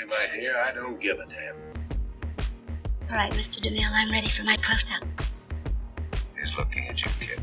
[0.00, 0.56] me, my dear.
[0.56, 1.56] I don't give a damn.
[3.10, 3.60] All right, Mr.
[3.60, 5.04] DeMille, I'm ready for my close-up.
[6.38, 7.40] He's looking at you, kid.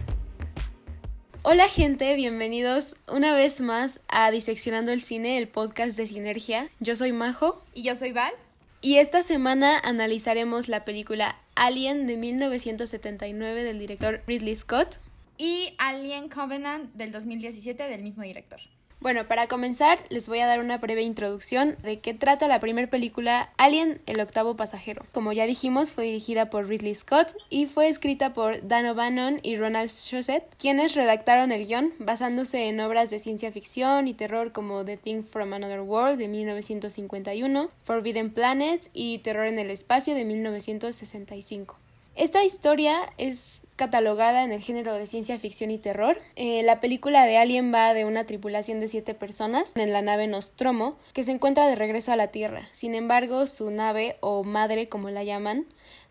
[1.44, 6.70] Hola gente, bienvenidos una vez más a Diseccionando el Cine, el podcast de Sinergia.
[6.82, 8.34] Yo soy Majo Y yo soy Val.
[8.82, 14.98] y esta semana analizaremos la película Alien de 1979 del director Ridley Scott.
[15.38, 18.60] Y Alien Covenant del 2017 del mismo director.
[19.00, 22.90] Bueno, para comenzar les voy a dar una breve introducción de qué trata la primera
[22.90, 25.06] película Alien, el octavo pasajero.
[25.14, 29.56] Como ya dijimos, fue dirigida por Ridley Scott y fue escrita por Dan O'Bannon y
[29.56, 34.84] Ronald Shusett, quienes redactaron el guion basándose en obras de ciencia ficción y terror como
[34.84, 40.26] The Thing from Another World de 1951, Forbidden Planet y Terror en el Espacio de
[40.26, 41.78] 1965.
[42.16, 46.18] Esta historia es catalogada en el género de ciencia ficción y terror.
[46.36, 50.28] Eh, la película de Alien va de una tripulación de siete personas en la nave
[50.28, 52.68] Nostromo que se encuentra de regreso a la Tierra.
[52.74, 55.66] Sin embargo, su nave, o madre como la llaman,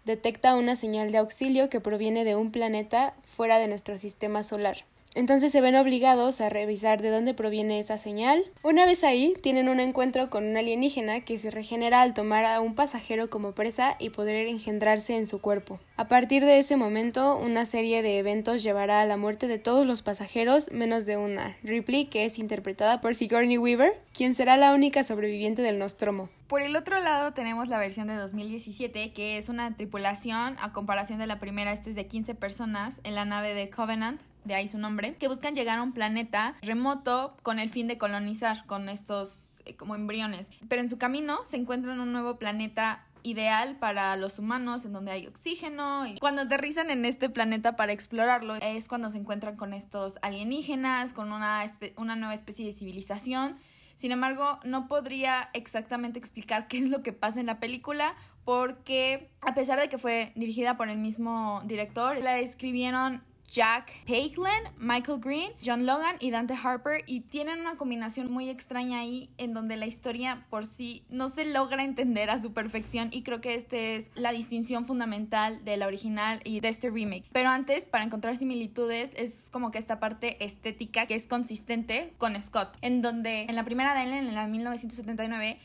[0.05, 4.85] detecta una señal de auxilio que proviene de un planeta fuera de nuestro sistema solar.
[5.17, 8.45] Entonces se ven obligados a revisar de dónde proviene esa señal.
[8.63, 12.61] Una vez ahí, tienen un encuentro con un alienígena que se regenera al tomar a
[12.61, 15.81] un pasajero como presa y poder engendrarse en su cuerpo.
[15.97, 19.87] A partir de ese momento, una serie de eventos llevará a la muerte de todos
[19.87, 24.75] los pasajeros menos de una, Ripley, que es interpretada por Sigourney Weaver, quien será la
[24.75, 26.29] única sobreviviente del Nostromo.
[26.47, 31.19] Por el otro lado tenemos la versión de 2017, que es una tripulación, a comparación
[31.19, 34.69] de la primera, este es de 15 personas, en la nave de Covenant, de ahí
[34.69, 38.89] su nombre, que buscan llegar a un planeta remoto con el fin de colonizar con
[38.89, 40.51] estos eh, como embriones.
[40.69, 45.11] Pero en su camino se encuentran un nuevo planeta ideal para los humanos en donde
[45.11, 49.73] hay oxígeno y cuando aterrizan en este planeta para explorarlo es cuando se encuentran con
[49.73, 51.65] estos alienígenas, con una,
[51.97, 53.57] una nueva especie de civilización.
[53.97, 59.29] Sin embargo, no podría exactamente explicar qué es lo que pasa en la película porque
[59.41, 65.21] a pesar de que fue dirigida por el mismo director, la escribieron Jack Palin, Michael
[65.21, 69.77] Green, John Logan y Dante Harper y tienen una combinación muy extraña ahí en donde
[69.77, 73.97] la historia por sí no se logra entender a su perfección y creo que este
[73.97, 77.25] es la distinción fundamental de la original y de este remake.
[77.33, 82.41] Pero antes, para encontrar similitudes, es como que esta parte estética que es consistente con
[82.41, 85.59] Scott, en donde en la primera de Alien, en la 1979,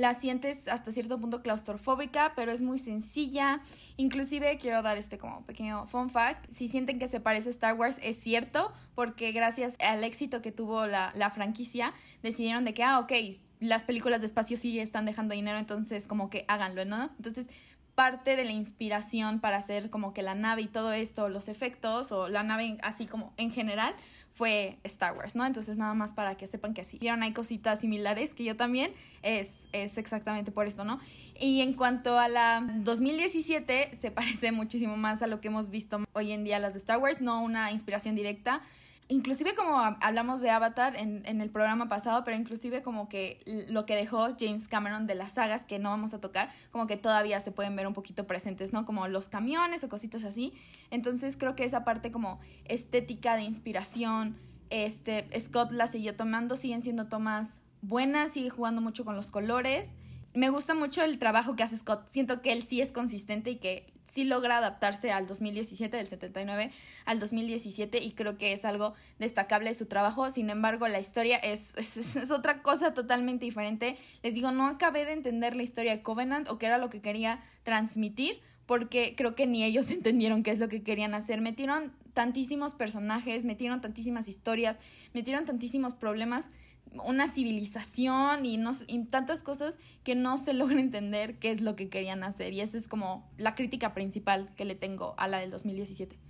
[0.00, 3.60] la sientes hasta cierto punto claustrofóbica, pero es muy sencilla.
[3.98, 6.50] Inclusive quiero dar este como pequeño fun fact.
[6.50, 10.52] Si sienten que se parece a Star Wars, es cierto, porque gracias al éxito que
[10.52, 13.12] tuvo la, la franquicia, decidieron de que, ah, ok,
[13.60, 17.10] las películas de espacio sí están dejando dinero, entonces como que háganlo, ¿no?
[17.18, 17.50] Entonces
[17.94, 22.12] parte de la inspiración para hacer como que la nave y todo esto, los efectos
[22.12, 23.94] o la nave así como en general
[24.32, 25.44] fue Star Wars, ¿no?
[25.44, 26.98] Entonces nada más para que sepan que sí.
[26.98, 28.92] Vieron, hay cositas similares que yo también,
[29.22, 31.00] es, es exactamente por esto, ¿no?
[31.38, 36.00] Y en cuanto a la 2017, se parece muchísimo más a lo que hemos visto
[36.12, 38.60] hoy en día las de Star Wars, no una inspiración directa.
[39.10, 43.84] Inclusive como hablamos de Avatar en, en el programa pasado, pero inclusive como que lo
[43.84, 47.40] que dejó James Cameron de las sagas que no vamos a tocar, como que todavía
[47.40, 48.84] se pueden ver un poquito presentes, ¿no?
[48.84, 50.54] Como los camiones o cositas así.
[50.90, 54.38] Entonces creo que esa parte como estética de inspiración,
[54.70, 59.96] este, Scott la siguió tomando, siguen siendo tomas buenas, sigue jugando mucho con los colores.
[60.32, 62.08] Me gusta mucho el trabajo que hace Scott.
[62.08, 66.70] Siento que él sí es consistente y que sí logra adaptarse al 2017, del 79
[67.04, 70.30] al 2017, y creo que es algo destacable de su trabajo.
[70.30, 73.96] Sin embargo, la historia es, es, es, otra cosa totalmente diferente.
[74.22, 77.00] Les digo, no acabé de entender la historia de Covenant o qué era lo que
[77.00, 81.40] quería transmitir, porque creo que ni ellos entendieron qué es lo que querían hacer.
[81.40, 84.76] Metieron tantísimos personajes, metieron tantísimas historias,
[85.12, 86.50] metieron tantísimos problemas
[87.04, 91.76] una civilización y, no, y tantas cosas que no se logra entender qué es lo
[91.76, 92.52] que querían hacer.
[92.52, 96.29] Y esa es como la crítica principal que le tengo a la del 2017.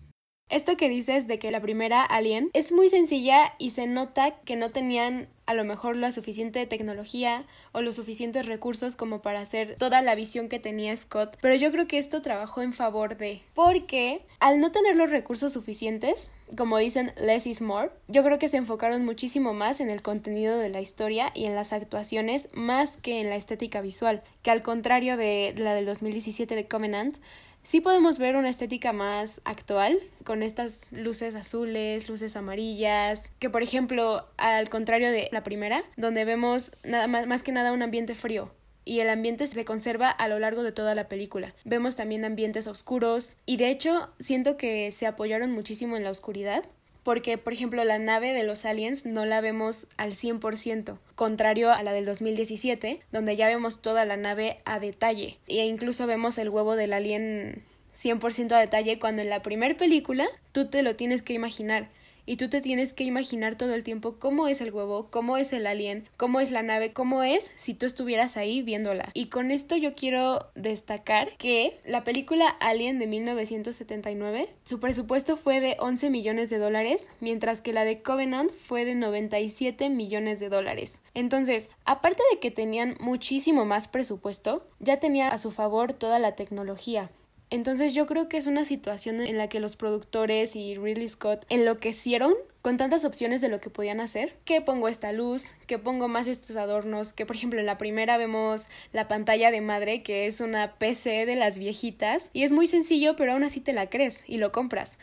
[0.51, 4.57] Esto que dices de que la primera Alien es muy sencilla y se nota que
[4.57, 9.77] no tenían a lo mejor la suficiente tecnología o los suficientes recursos como para hacer
[9.79, 13.43] toda la visión que tenía Scott, pero yo creo que esto trabajó en favor de
[13.55, 18.49] porque al no tener los recursos suficientes, como dicen less is more, yo creo que
[18.49, 22.97] se enfocaron muchísimo más en el contenido de la historia y en las actuaciones más
[22.97, 27.19] que en la estética visual, que al contrario de la del 2017 de Covenant,
[27.63, 33.63] Sí podemos ver una estética más actual, con estas luces azules, luces amarillas, que por
[33.63, 38.15] ejemplo, al contrario de la primera, donde vemos nada más, más que nada un ambiente
[38.15, 38.51] frío,
[38.85, 41.55] y el ambiente se conserva a lo largo de toda la película.
[41.65, 46.65] Vemos también ambientes oscuros y de hecho siento que se apoyaron muchísimo en la oscuridad
[47.03, 51.83] porque, por ejemplo, la nave de los aliens no la vemos al 100%, contrario a
[51.83, 56.49] la del 2017, donde ya vemos toda la nave a detalle, e incluso vemos el
[56.49, 57.65] huevo del alien
[57.95, 61.89] 100% a detalle, cuando en la primera película tú te lo tienes que imaginar
[62.31, 65.53] y tú te tienes que imaginar todo el tiempo cómo es el huevo, cómo es
[65.53, 69.11] el alien, cómo es la nave, cómo es si tú estuvieras ahí viéndola.
[69.15, 75.59] Y con esto yo quiero destacar que la película Alien de 1979, su presupuesto fue
[75.59, 80.51] de 11 millones de dólares, mientras que la de Covenant fue de 97 millones de
[80.51, 81.01] dólares.
[81.15, 86.37] Entonces, aparte de que tenían muchísimo más presupuesto, ya tenía a su favor toda la
[86.37, 87.11] tecnología.
[87.51, 91.45] Entonces yo creo que es una situación en la que los productores y Ridley Scott
[91.49, 92.33] enloquecieron
[92.63, 96.29] con tantas opciones de lo que podían hacer, que pongo esta luz, que pongo más
[96.29, 100.41] estos adornos, que por ejemplo en la primera vemos la pantalla de madre, que es
[100.41, 104.23] una PC de las viejitas, y es muy sencillo, pero aún así te la crees
[104.29, 104.99] y lo compras.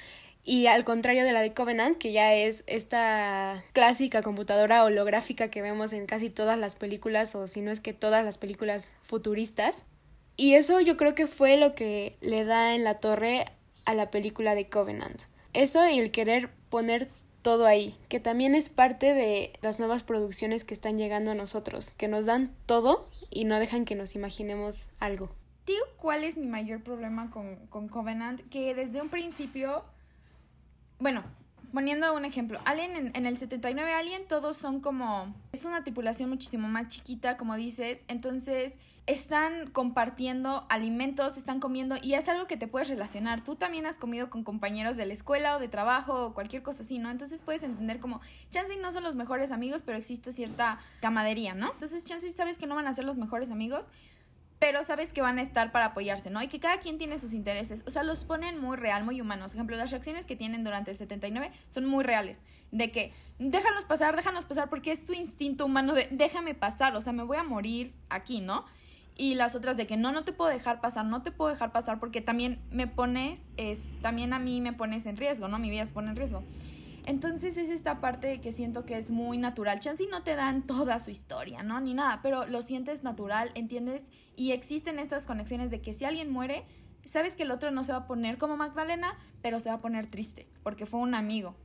[0.46, 5.62] Y al contrario de la de Covenant, que ya es esta clásica computadora holográfica que
[5.62, 9.84] vemos en casi todas las películas, o si no es que todas las películas futuristas,
[10.38, 13.52] y eso yo creo que fue lo que le da en la torre
[13.86, 15.24] a la película de Covenant.
[15.54, 17.10] Eso y el querer poner
[17.42, 21.92] todo ahí, que también es parte de las nuevas producciones que están llegando a nosotros,
[21.92, 25.30] que nos dan todo y no dejan que nos imaginemos algo.
[25.66, 28.42] Tío, ¿cuál es mi mayor problema con, con Covenant?
[28.50, 29.84] Que desde un principio,
[31.00, 31.24] bueno,
[31.74, 36.30] poniendo un ejemplo, Alien en, en, el 79 Alien todos son como es una tripulación
[36.30, 38.76] muchísimo más chiquita, como dices, entonces
[39.08, 43.42] están compartiendo alimentos, están comiendo y es algo que te puedes relacionar.
[43.42, 46.84] Tú también has comido con compañeros de la escuela o de trabajo o cualquier cosa
[46.84, 47.10] así, ¿no?
[47.10, 48.20] Entonces puedes entender como,
[48.50, 51.72] chance no son los mejores amigos, pero existe cierta camadería, ¿no?
[51.72, 53.88] Entonces chance sabes que no van a ser los mejores amigos,
[54.60, 56.42] pero sabes que van a estar para apoyarse, ¿no?
[56.42, 57.84] Y que cada quien tiene sus intereses.
[57.88, 59.52] O sea, los ponen muy real, muy humanos.
[59.52, 62.40] Por ejemplo, las reacciones que tienen durante el 79 son muy reales.
[62.72, 67.02] De que, déjanos pasar, déjanos pasar, porque es tu instinto humano de, déjame pasar, o
[67.02, 68.66] sea, me voy a morir aquí, ¿no?
[69.18, 71.72] Y las otras de que no, no te puedo dejar pasar, no te puedo dejar
[71.72, 75.58] pasar porque también me pones, es, también a mí me pones en riesgo, ¿no?
[75.58, 76.44] Mi vida se pone en riesgo.
[77.06, 79.80] Entonces es esta parte que siento que es muy natural.
[79.80, 81.80] Chance no te dan toda su historia, ¿no?
[81.80, 84.04] Ni nada, pero lo sientes natural, ¿entiendes?
[84.36, 86.66] Y existen estas conexiones de que si alguien muere,
[87.06, 89.82] sabes que el otro no se va a poner como Magdalena, pero se va a
[89.82, 91.56] poner triste, porque fue un amigo,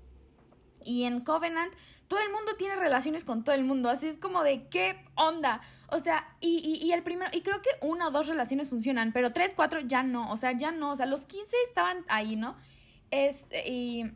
[0.84, 1.72] y en Covenant,
[2.08, 3.88] todo el mundo tiene relaciones con todo el mundo.
[3.88, 5.60] Así es como de qué onda.
[5.88, 9.32] O sea, y, y, el primero, y creo que una o dos relaciones funcionan, pero
[9.32, 10.30] tres, cuatro ya no.
[10.30, 10.92] O sea, ya no.
[10.92, 12.56] O sea, los 15 estaban ahí, ¿no?
[13.10, 14.06] Es, y,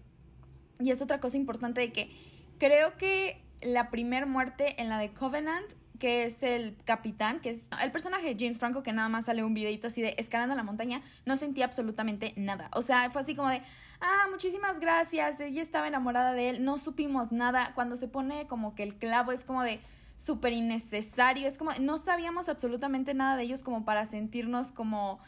[0.80, 2.10] y es otra cosa importante de que
[2.58, 7.68] creo que la primer muerte en la de Covenant que es el capitán, que es
[7.82, 10.62] el personaje de James Franco, que nada más sale un videito así de escalando la
[10.62, 12.68] montaña, no sentía absolutamente nada.
[12.72, 13.62] O sea, fue así como de,
[14.00, 17.72] ah, muchísimas gracias, ella estaba enamorada de él, no supimos nada.
[17.74, 19.80] Cuando se pone como que el clavo es como de
[20.16, 25.20] súper innecesario, es como, no sabíamos absolutamente nada de ellos como para sentirnos como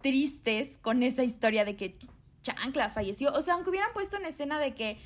[0.00, 1.96] tristes con esa historia de que
[2.42, 3.32] Chanclas falleció.
[3.32, 4.98] O sea, aunque hubieran puesto en escena de que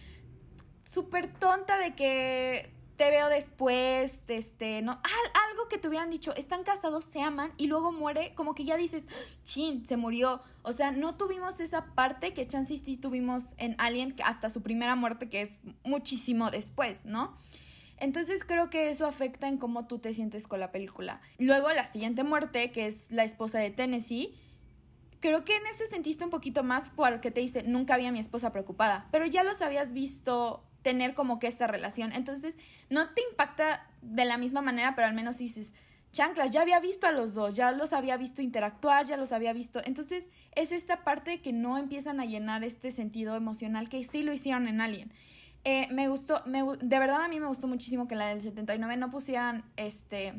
[0.82, 4.90] súper tonta de que te veo después, este, no,
[5.50, 8.76] algo que te hubieran dicho, están casados, se aman y luego muere, como que ya
[8.76, 9.04] dices,
[9.44, 10.42] chin, se murió.
[10.62, 14.96] O sea, no tuvimos esa parte que Chance sí tuvimos en Alien hasta su primera
[14.96, 17.36] muerte, que es muchísimo después, ¿no?
[17.98, 21.20] Entonces creo que eso afecta en cómo tú te sientes con la película.
[21.38, 24.34] Luego la siguiente muerte, que es la esposa de Tennessee,
[25.20, 28.50] creo que en ese sentiste un poquito más porque te dice, nunca había mi esposa
[28.50, 32.12] preocupada, pero ya los habías visto tener como que esta relación.
[32.12, 32.56] Entonces,
[32.90, 35.72] no te impacta de la misma manera, pero al menos dices,
[36.12, 39.52] chanclas, ya había visto a los dos, ya los había visto interactuar, ya los había
[39.52, 39.80] visto.
[39.84, 44.32] Entonces, es esta parte que no empiezan a llenar este sentido emocional que sí lo
[44.32, 45.12] hicieron en Alien.
[45.64, 48.96] Eh, me gustó, me, de verdad a mí me gustó muchísimo que la del 79
[48.96, 50.34] no pusieran este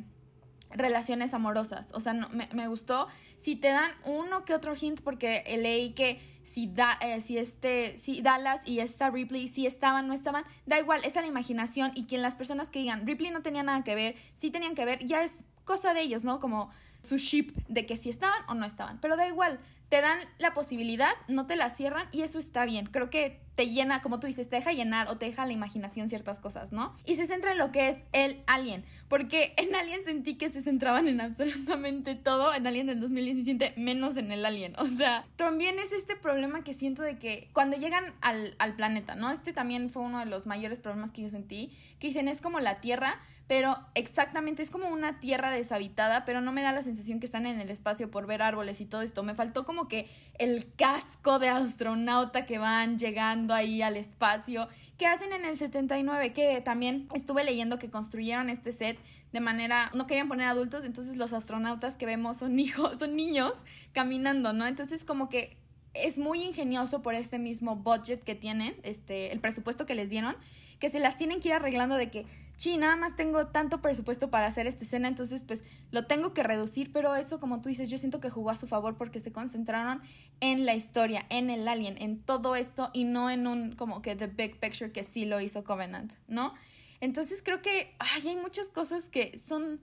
[0.72, 1.88] relaciones amorosas.
[1.94, 3.08] O sea, no, me, me, gustó.
[3.38, 7.98] Si te dan uno que otro hint, porque leí que si, da, eh, si, este,
[7.98, 11.92] si Dallas y esta Ripley, si estaban, no estaban, da igual, es a la imaginación
[11.96, 14.86] y quien las personas que digan, Ripley no tenía nada que ver, sí tenían que
[14.86, 16.40] ver, ya es cosa de ellos, ¿no?
[16.40, 16.72] Como
[17.02, 19.00] su ship de que si estaban o no estaban.
[19.00, 19.60] Pero da igual,
[19.90, 22.86] te dan la posibilidad, no te la cierran y eso está bien.
[22.86, 26.08] Creo que te llena, como tú dices, te deja llenar o te deja la imaginación
[26.08, 26.96] ciertas cosas, ¿no?
[27.06, 30.62] Y se centra en lo que es el alien, porque en Alien sentí que se
[30.62, 34.76] centraban en absolutamente todo, en Alien del 2017, menos en el alien.
[34.78, 39.16] O sea, también es este problema que siento de que cuando llegan al, al planeta,
[39.16, 39.30] ¿no?
[39.32, 42.62] Este también fue uno de los mayores problemas que yo sentí, que dicen es como
[42.62, 43.20] la Tierra,
[43.50, 47.48] pero exactamente es como una tierra deshabitada, pero no me da la sensación que están
[47.48, 49.24] en el espacio por ver árboles y todo esto.
[49.24, 54.68] Me faltó como que el casco de astronauta que van llegando ahí al espacio,
[55.00, 59.00] que hacen en el 79, que también estuve leyendo que construyeron este set
[59.32, 63.54] de manera, no querían poner adultos, entonces los astronautas que vemos son hijos, son niños
[63.94, 64.68] caminando, ¿no?
[64.68, 65.58] Entonces como que
[65.94, 70.36] es muy ingenioso por este mismo budget que tienen, este, el presupuesto que les dieron,
[70.80, 72.26] que se las tienen que ir arreglando de que
[72.58, 76.44] sí, nada más tengo tanto presupuesto para hacer esta escena, entonces pues lo tengo que
[76.44, 79.32] reducir, pero eso como tú dices, yo siento que jugó a su favor porque se
[79.32, 80.02] concentraron
[80.42, 84.16] en la historia, en el alien, en todo esto y no en un como que
[84.16, 86.54] the big picture que sí lo hizo Covenant, ¿no?
[87.00, 89.80] Entonces creo que ay, hay muchas cosas que son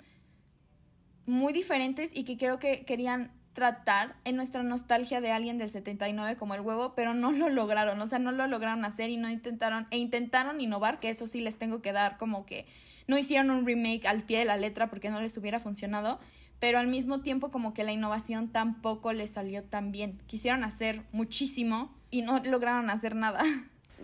[1.25, 6.37] muy diferentes y que creo que querían tratar en nuestra nostalgia de alguien del 79
[6.37, 9.31] como el huevo, pero no lo lograron, o sea, no lo lograron hacer y no
[9.31, 12.67] intentaron, e intentaron innovar, que eso sí les tengo que dar como que
[13.07, 16.21] no hicieron un remake al pie de la letra porque no les hubiera funcionado,
[16.61, 20.21] pero al mismo tiempo como que la innovación tampoco les salió tan bien.
[20.27, 23.43] Quisieron hacer muchísimo y no lograron hacer nada.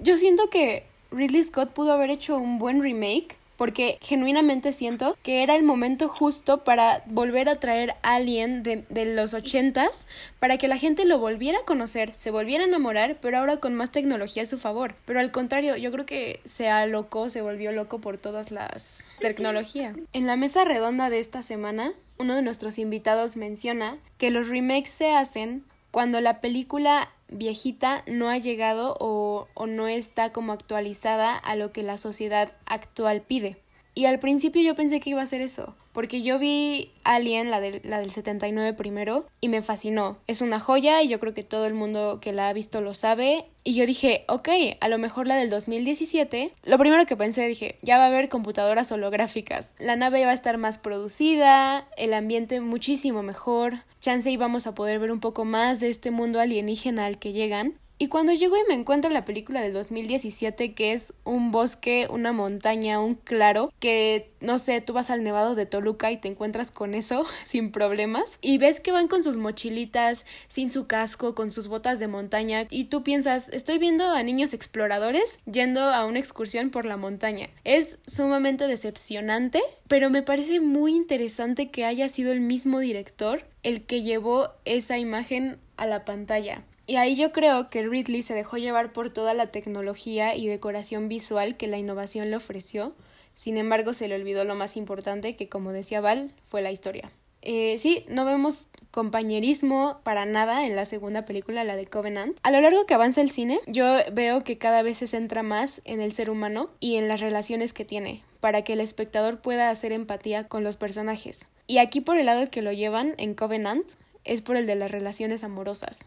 [0.02, 5.44] Yo siento que Ridley Scott pudo haber hecho un buen remake porque genuinamente siento que
[5.44, 10.08] era el momento justo para volver a traer a Alien de, de los ochentas
[10.40, 13.76] para que la gente lo volviera a conocer, se volviera a enamorar, pero ahora con
[13.76, 14.96] más tecnología a su favor.
[15.04, 19.94] Pero al contrario, yo creo que se alocó, se volvió loco por todas las tecnologías.
[20.12, 24.90] En la mesa redonda de esta semana, uno de nuestros invitados menciona que los remakes
[24.90, 31.36] se hacen cuando la película viejita no ha llegado o, o, no está como actualizada
[31.36, 33.56] a lo que la sociedad actual pide.
[33.94, 37.60] Y al principio yo pensé que iba a ser eso, porque yo vi Alien, la,
[37.60, 40.18] de, la del 79 primero, y me fascinó.
[40.26, 42.94] Es una joya y yo creo que todo el mundo que la ha visto lo
[42.94, 43.46] sabe.
[43.64, 44.48] Y yo dije, ok,
[44.80, 46.52] a lo mejor la del 2017.
[46.64, 49.74] Lo primero que pensé, dije, ya va a haber computadoras holográficas.
[49.78, 53.84] La nave va a estar más producida, el ambiente muchísimo mejor.
[54.00, 57.32] Chance y vamos a poder ver un poco más de este mundo alienígena al que
[57.32, 57.74] llegan.
[58.02, 62.32] Y cuando llego y me encuentro la película del 2017, que es un bosque, una
[62.32, 66.72] montaña, un claro, que no sé, tú vas al Nevado de Toluca y te encuentras
[66.72, 71.52] con eso sin problemas, y ves que van con sus mochilitas, sin su casco, con
[71.52, 76.18] sus botas de montaña, y tú piensas, estoy viendo a niños exploradores yendo a una
[76.18, 77.50] excursión por la montaña.
[77.62, 83.82] Es sumamente decepcionante, pero me parece muy interesante que haya sido el mismo director el
[83.86, 86.64] que llevó esa imagen a la pantalla.
[86.86, 91.08] Y ahí yo creo que Ridley se dejó llevar por toda la tecnología y decoración
[91.08, 92.94] visual que la innovación le ofreció,
[93.34, 97.10] sin embargo se le olvidó lo más importante que como decía Val fue la historia.
[97.40, 102.36] Eh, sí, no vemos compañerismo para nada en la segunda película, la de Covenant.
[102.42, 105.82] A lo largo que avanza el cine, yo veo que cada vez se centra más
[105.84, 109.70] en el ser humano y en las relaciones que tiene, para que el espectador pueda
[109.70, 111.46] hacer empatía con los personajes.
[111.66, 113.90] Y aquí por el lado que lo llevan en Covenant
[114.24, 116.06] es por el de las relaciones amorosas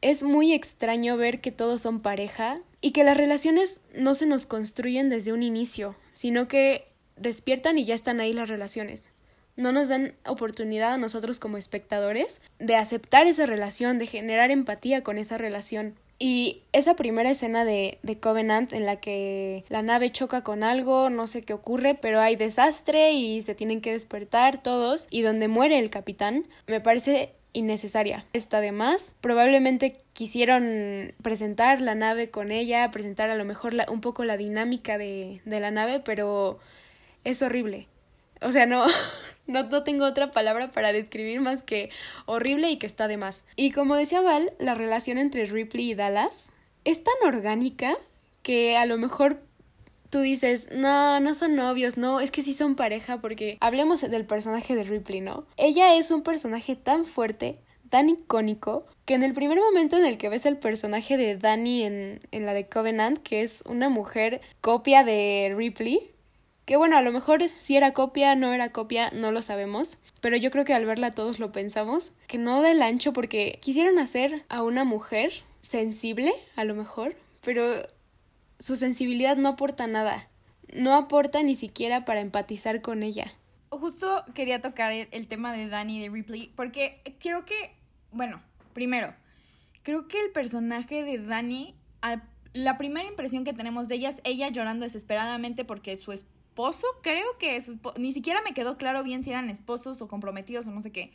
[0.00, 4.46] es muy extraño ver que todos son pareja y que las relaciones no se nos
[4.46, 9.10] construyen desde un inicio, sino que despiertan y ya están ahí las relaciones.
[9.56, 15.02] No nos dan oportunidad a nosotros como espectadores de aceptar esa relación, de generar empatía
[15.02, 15.96] con esa relación.
[16.18, 21.26] Y esa primera escena de, Covenant en la que la nave choca con algo, no
[21.26, 25.78] sé qué ocurre, pero hay desastre y se tienen que despertar todos y donde muere
[25.78, 28.24] el capitán, me parece innecesaria.
[28.32, 29.14] Está de más.
[29.20, 34.98] Probablemente quisieron presentar la nave con ella, presentar a lo mejor un poco la dinámica
[34.98, 36.58] de, de, la nave, pero
[37.24, 37.88] es horrible.
[38.40, 38.86] O sea, no,
[39.46, 41.90] no, no tengo otra palabra para describir más que
[42.26, 43.44] horrible y que está de más.
[43.56, 46.52] Y como decía Val, la relación entre Ripley y Dallas
[46.84, 47.96] es tan orgánica
[48.42, 49.42] que a lo mejor
[50.10, 54.26] tú dices, no, no son novios, no, es que sí son pareja, porque hablemos del
[54.26, 55.46] personaje de Ripley, ¿no?
[55.56, 60.18] Ella es un personaje tan fuerte, tan icónico, que en el primer momento en el
[60.18, 64.40] que ves el personaje de Dani en, en la de Covenant, que es una mujer
[64.60, 66.10] copia de Ripley,
[66.64, 70.36] que bueno, a lo mejor si era copia, no era copia, no lo sabemos, pero
[70.36, 74.44] yo creo que al verla todos lo pensamos, que no del ancho porque quisieron hacer
[74.48, 77.88] a una mujer sensible, a lo mejor, pero
[78.60, 80.28] su sensibilidad no aporta nada.
[80.72, 83.34] No aporta ni siquiera para empatizar con ella.
[83.70, 87.74] Justo quería tocar el tema de Danny de Ripley, porque creo que,
[88.12, 88.40] bueno,
[88.72, 89.14] primero,
[89.82, 91.74] creo que el personaje de Danny,
[92.52, 97.38] la primera impresión que tenemos de ella es ella llorando desesperadamente porque su esposo, creo
[97.38, 97.60] que
[97.98, 101.12] ni siquiera me quedó claro bien si eran esposos o comprometidos o no sé qué.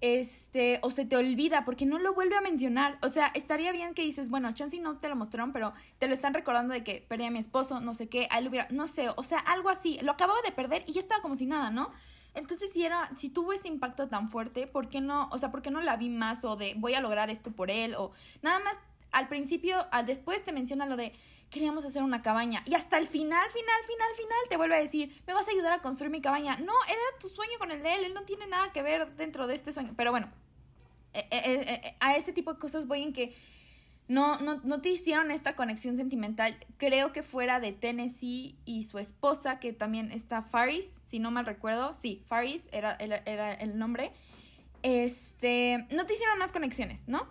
[0.00, 2.98] Este, o se te olvida porque no lo vuelve a mencionar.
[3.02, 6.14] O sea, estaría bien que dices, bueno, chance no te lo mostraron, pero te lo
[6.14, 8.86] están recordando de que perdí a mi esposo, no sé qué, a él hubiera, no
[8.86, 9.98] sé, o sea, algo así.
[10.02, 11.90] Lo acababa de perder y ya estaba como si nada, ¿no?
[12.34, 15.62] Entonces, si era, si tuvo ese impacto tan fuerte, ¿por qué no, o sea, por
[15.62, 18.12] qué no la vi más o de voy a lograr esto por él o
[18.42, 18.76] nada más
[19.10, 21.12] al principio, al después te menciona lo de
[21.50, 25.22] queríamos hacer una cabaña y hasta el final, final, final, final te vuelve a decir,
[25.26, 26.56] me vas a ayudar a construir mi cabaña.
[26.56, 29.46] No, era tu sueño con el de él, él no tiene nada que ver dentro
[29.46, 29.94] de este sueño.
[29.96, 30.30] Pero bueno,
[31.14, 33.34] eh, eh, eh, a este tipo de cosas voy en que
[34.08, 36.56] no, no, no te hicieron esta conexión sentimental.
[36.76, 41.46] Creo que fuera de Tennessee y su esposa, que también está Faris, si no mal
[41.46, 41.94] recuerdo.
[41.94, 44.12] Sí, Faris era, era el nombre.
[44.82, 47.28] Este, no te hicieron más conexiones, ¿no?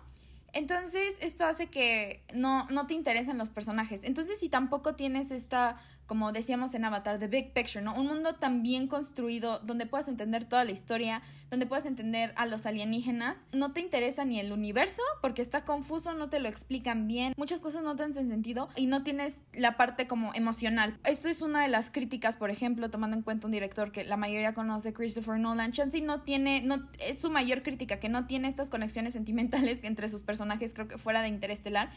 [0.58, 4.00] Entonces, esto hace que no, no te interesen los personajes.
[4.02, 5.76] Entonces, si tampoco tienes esta
[6.08, 7.94] como decíamos en Avatar, The Big Picture, ¿no?
[7.94, 12.46] Un mundo tan bien construido donde puedas entender toda la historia, donde puedas entender a
[12.46, 13.36] los alienígenas.
[13.52, 17.60] No te interesa ni el universo porque está confuso, no te lo explican bien, muchas
[17.60, 20.98] cosas no te hacen sentido y no tienes la parte como emocional.
[21.04, 24.16] Esto es una de las críticas, por ejemplo, tomando en cuenta un director que la
[24.16, 25.72] mayoría conoce, Christopher Nolan.
[25.72, 30.08] Chansey no tiene, no, es su mayor crítica, que no tiene estas conexiones sentimentales entre
[30.08, 31.90] sus personajes, creo que fuera de Interestelar.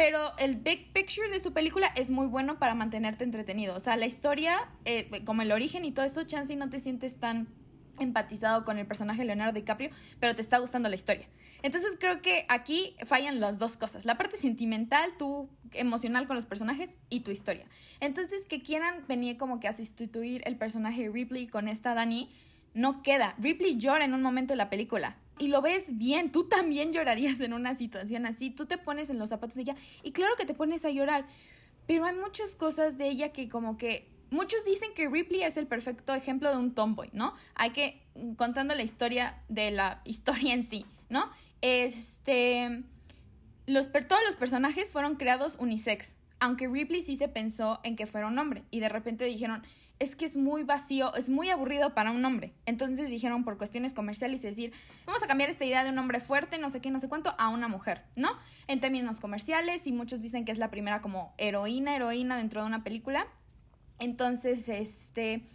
[0.00, 3.76] Pero el big picture de su película es muy bueno para mantenerte entretenido.
[3.76, 7.20] O sea, la historia, eh, como el origen y todo eso, chance no te sientes
[7.20, 7.48] tan
[7.98, 11.28] empatizado con el personaje Leonardo DiCaprio, pero te está gustando la historia.
[11.60, 16.46] Entonces creo que aquí fallan las dos cosas, la parte sentimental, tu emocional con los
[16.46, 17.66] personajes y tu historia.
[18.00, 22.32] Entonces que quieran venir como que a sustituir el personaje Ripley con esta Dani,
[22.72, 23.34] no queda.
[23.36, 27.40] Ripley llora en un momento de la película y lo ves bien, tú también llorarías
[27.40, 30.44] en una situación así, tú te pones en los zapatos de ella y claro que
[30.44, 31.26] te pones a llorar,
[31.86, 35.66] pero hay muchas cosas de ella que como que muchos dicen que Ripley es el
[35.66, 37.34] perfecto ejemplo de un tomboy, ¿no?
[37.54, 38.02] Hay que
[38.36, 41.30] contando la historia de la historia en sí, ¿no?
[41.62, 42.84] Este
[43.66, 48.26] los todos los personajes fueron creados unisex, aunque Ripley sí se pensó en que fuera
[48.26, 49.62] un hombre y de repente dijeron,
[50.00, 52.54] es que es muy vacío, es muy aburrido para un hombre.
[52.64, 54.72] Entonces dijeron por cuestiones comerciales, es decir,
[55.04, 57.34] vamos a cambiar esta idea de un hombre fuerte, no sé qué, no sé cuánto,
[57.38, 58.30] a una mujer, ¿no?
[58.66, 62.66] En términos comerciales y muchos dicen que es la primera como heroína, heroína dentro de
[62.66, 63.26] una película.
[63.98, 65.46] Entonces, este,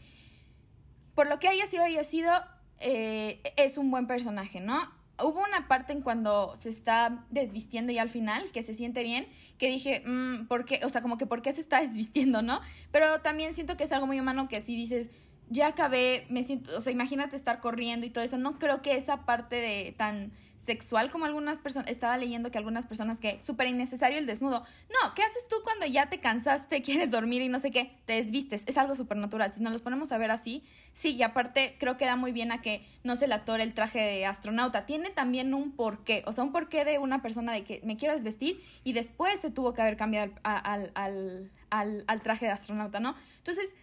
[1.16, 2.32] por lo que haya sido, haya sido,
[2.80, 4.78] eh, es un buen personaje, ¿no?
[5.20, 9.28] Hubo una parte en cuando se está desvistiendo y al final, que se siente bien,
[9.58, 10.82] que dije, mmm, ¿por qué?
[10.84, 12.62] O sea, como que ¿por qué se está desvistiendo, no?
[12.92, 15.10] Pero también siento que es algo muy humano que si dices,
[15.50, 18.96] ya acabé, me siento, o sea, imagínate estar corriendo y todo eso, no creo que
[18.96, 20.32] esa parte de tan
[20.66, 24.66] sexual como algunas personas, estaba leyendo que algunas personas que súper innecesario el desnudo.
[24.90, 27.96] No, ¿qué haces tú cuando ya te cansaste, quieres dormir y no sé qué?
[28.06, 29.52] Te desvistes, es algo súper natural.
[29.52, 32.52] Si nos los ponemos a ver así, sí, y aparte creo que da muy bien
[32.52, 34.86] a que no se le atore el traje de astronauta.
[34.86, 38.16] Tiene también un porqué, o sea, un porqué de una persona de que me quiero
[38.16, 43.00] desvestir y después se tuvo que haber cambiado al, al, al, al traje de astronauta,
[43.00, 43.16] ¿no?
[43.38, 43.74] Entonces,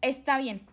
[0.00, 0.66] está bien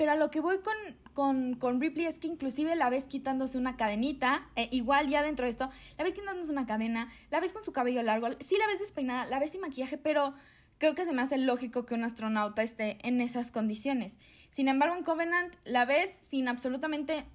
[0.00, 0.72] pero a lo que voy con,
[1.12, 5.44] con, con, Ripley es que inclusive la ves quitándose una cadenita, eh, igual ya dentro
[5.44, 8.66] de esto, la ves quitándose una cadena, la ves con su cabello largo, sí la
[8.66, 10.32] ves despeinada, la ves sin maquillaje, pero
[10.78, 14.16] creo que se me hace lógico que un astronauta esté en esas condiciones.
[14.50, 17.26] Sin embargo, en Covenant la ves sin absolutamente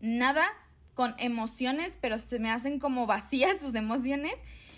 [0.00, 0.44] nada,
[0.92, 4.34] con emociones, pero se me hacen como vacías sus emociones.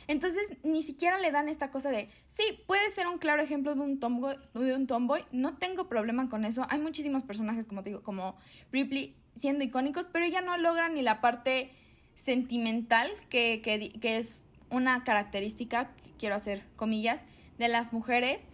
[0.09, 3.83] Entonces, ni siquiera le dan esta cosa de, sí, puede ser un claro ejemplo de
[3.83, 6.67] un tomboy, un tomboy, no tengo problema con eso.
[6.71, 8.37] Hay muchísimos personajes, como te digo, como
[8.73, 11.71] Ripley siendo icónicos, pero ella no logra ni la parte
[12.15, 14.41] sentimental, que, que, es
[14.71, 17.21] una característica, quiero hacer comillas,
[17.59, 18.45] de las mujeres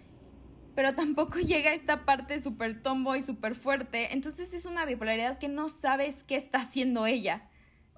[0.75, 4.13] pero tampoco llega a esta parte súper tomboy, súper fuerte.
[4.13, 7.49] Entonces es una bipolaridad que no sabes qué está haciendo ella.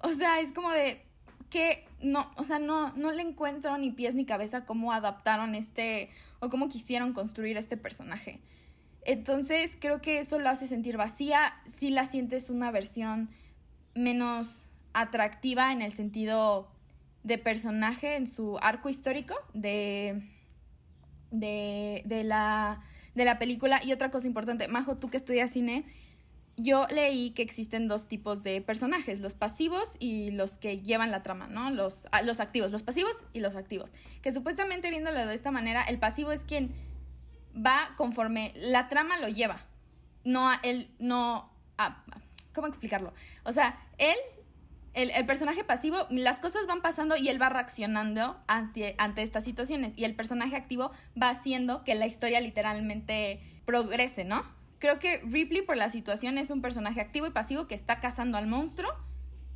[0.03, 1.06] O sea, es como de,
[1.49, 6.09] que no, o sea, no, no le encuentro ni pies ni cabeza cómo adaptaron este
[6.39, 8.41] o cómo quisieron construir este personaje.
[9.05, 13.29] Entonces creo que eso lo hace sentir vacía, si la sientes una versión
[13.95, 16.69] menos atractiva en el sentido
[17.23, 20.23] de personaje en su arco histórico de,
[21.31, 22.83] de, de, la,
[23.15, 23.81] de la película.
[23.83, 25.85] Y otra cosa importante, Majo, tú que estudias cine,
[26.57, 31.21] yo leí que existen dos tipos de personajes, los pasivos y los que llevan la
[31.21, 31.69] trama, ¿no?
[31.69, 33.91] Los, ah, los activos, los pasivos y los activos.
[34.23, 36.73] Que supuestamente viéndolo de esta manera, el pasivo es quien
[37.55, 39.65] va conforme la trama lo lleva.
[40.23, 41.53] No, él no...
[42.53, 43.13] ¿Cómo explicarlo?
[43.43, 44.15] O sea, él,
[44.95, 49.43] el, el, personaje pasivo, las cosas van pasando y él va reaccionando ante, ante estas
[49.43, 49.93] situaciones.
[49.95, 50.91] Y el personaje activo
[51.21, 54.56] va haciendo que la historia literalmente progrese, ¿no?
[54.79, 58.37] Creo que Ripley por la situación es un personaje activo y pasivo que está cazando
[58.37, 58.89] al monstruo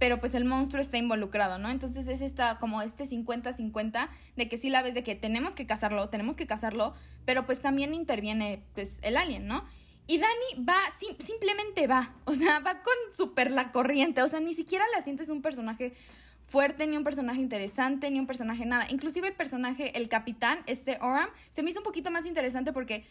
[0.01, 1.69] pero pues el monstruo está involucrado, ¿no?
[1.69, 5.67] Entonces es esta, como este 50-50 de que sí la ves de que tenemos que
[5.67, 9.63] cazarlo, tenemos que cazarlo, pero pues también interviene pues el alien, ¿no?
[10.07, 10.79] Y Dani va,
[11.19, 15.29] simplemente va, o sea, va con súper la corriente, o sea, ni siquiera la sientes
[15.29, 15.93] un personaje
[16.47, 18.87] fuerte, ni un personaje interesante, ni un personaje nada.
[18.89, 23.05] Inclusive el personaje, el capitán, este Oram, se me hizo un poquito más interesante porque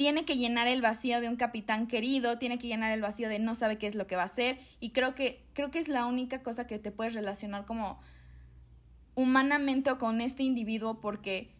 [0.00, 3.38] tiene que llenar el vacío de un capitán querido, tiene que llenar el vacío de
[3.38, 5.88] no sabe qué es lo que va a hacer y creo que creo que es
[5.88, 8.00] la única cosa que te puedes relacionar como
[9.14, 11.50] humanamente o con este individuo porque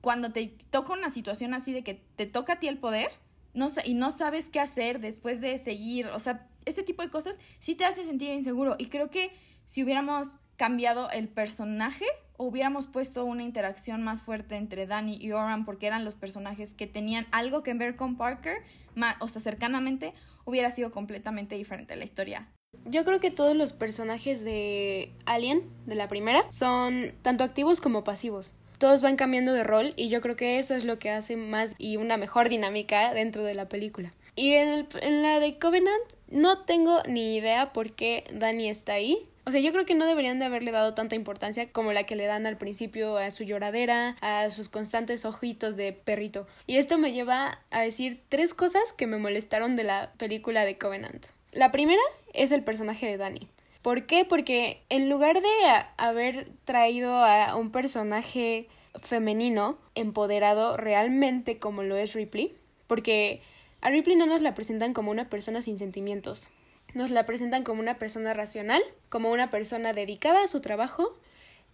[0.00, 3.10] cuando te toca una situación así de que te toca a ti el poder
[3.52, 7.36] no, y no sabes qué hacer después de seguir, o sea, este tipo de cosas
[7.58, 9.32] sí te hace sentir inseguro y creo que
[9.66, 12.06] si hubiéramos cambiado el personaje
[12.38, 16.86] hubiéramos puesto una interacción más fuerte entre Danny y Oran porque eran los personajes que
[16.86, 18.58] tenían algo que ver con Parker,
[18.94, 22.48] más, o sea, cercanamente, hubiera sido completamente diferente la historia.
[22.84, 28.04] Yo creo que todos los personajes de Alien, de la primera, son tanto activos como
[28.04, 28.54] pasivos.
[28.78, 31.74] Todos van cambiando de rol y yo creo que eso es lo que hace más
[31.78, 34.12] y una mejor dinámica dentro de la película.
[34.34, 39.26] Y en, en la de Covenant no tengo ni idea por qué Danny está ahí.
[39.48, 42.16] O sea, yo creo que no deberían de haberle dado tanta importancia como la que
[42.16, 46.48] le dan al principio a su lloradera, a sus constantes ojitos de perrito.
[46.66, 50.76] Y esto me lleva a decir tres cosas que me molestaron de la película de
[50.78, 51.26] Covenant.
[51.52, 52.02] La primera
[52.34, 53.48] es el personaje de Danny.
[53.82, 54.24] ¿Por qué?
[54.24, 55.48] Porque en lugar de
[55.96, 58.66] haber traído a un personaje
[59.00, 62.56] femenino empoderado realmente como lo es Ripley,
[62.88, 63.42] porque
[63.80, 66.50] a Ripley no nos la presentan como una persona sin sentimientos,
[66.96, 71.14] nos la presentan como una persona racional, como una persona dedicada a su trabajo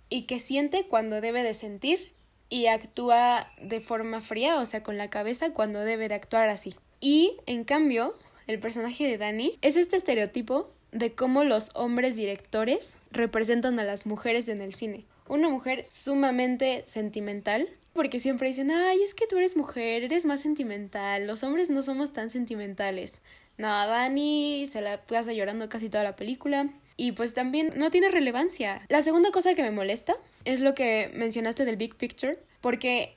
[0.09, 2.13] y que siente cuando debe de sentir
[2.49, 6.75] y actúa de forma fría, o sea, con la cabeza cuando debe de actuar así.
[7.01, 12.97] Y, en cambio, el personaje de Dani es este estereotipo de cómo los hombres directores
[13.13, 15.07] representan a las mujeres en el cine.
[15.29, 20.41] Una mujer sumamente sentimental, porque siempre dicen, ay, es que tú eres mujer, eres más
[20.41, 23.21] sentimental, los hombres no somos tan sentimentales.
[23.59, 26.69] No, Dani se la pasa llorando casi toda la película.
[26.97, 28.83] Y pues también no tiene relevancia.
[28.89, 33.17] La segunda cosa que me molesta es lo que mencionaste del Big Picture, porque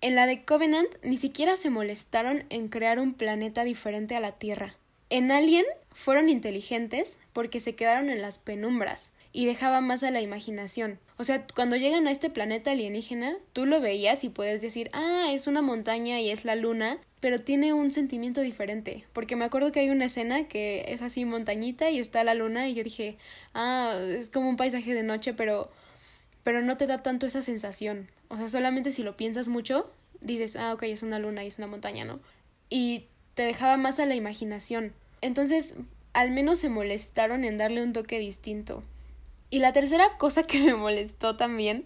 [0.00, 4.32] en la de Covenant ni siquiera se molestaron en crear un planeta diferente a la
[4.32, 4.76] Tierra.
[5.10, 10.20] En Alien fueron inteligentes porque se quedaron en las penumbras y dejaba más a la
[10.20, 10.98] imaginación.
[11.18, 15.28] O sea, cuando llegan a este planeta alienígena, tú lo veías y puedes decir, ah,
[15.32, 19.04] es una montaña y es la luna, pero tiene un sentimiento diferente.
[19.12, 22.68] Porque me acuerdo que hay una escena que es así montañita y está la luna
[22.68, 23.16] y yo dije,
[23.54, 25.70] ah, es como un paisaje de noche, pero,
[26.42, 28.08] pero no te da tanto esa sensación.
[28.28, 31.58] O sea, solamente si lo piensas mucho, dices, ah, ok, es una luna y es
[31.58, 32.20] una montaña, ¿no?
[32.70, 33.04] Y
[33.34, 34.92] te dejaba más a la imaginación.
[35.20, 35.74] Entonces,
[36.14, 38.82] al menos se molestaron en darle un toque distinto.
[39.50, 41.84] Y la tercera cosa que me molestó también